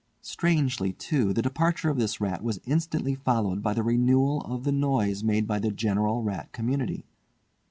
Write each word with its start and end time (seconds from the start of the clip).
Strangely 0.23 0.93
too, 0.93 1.31
the 1.31 1.43
departure 1.43 1.87
of 1.87 1.99
this 1.99 2.19
rat 2.19 2.43
was 2.43 2.59
instantly 2.65 3.13
followed 3.13 3.61
by 3.61 3.71
the 3.75 3.83
renewal 3.83 4.41
of 4.45 4.63
the 4.63 4.71
noise 4.71 5.23
made 5.23 5.45
by 5.45 5.59
the 5.59 5.69
general 5.69 6.23
rat 6.23 6.51
community. 6.51 7.05